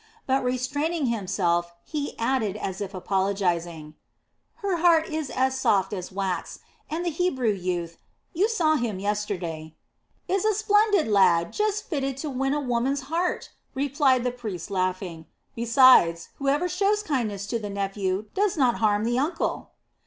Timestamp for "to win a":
12.17-12.59